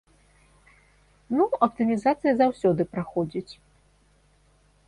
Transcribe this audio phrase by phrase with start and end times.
[1.41, 3.53] Ну, аптымізацыя заўсёды праходзіць.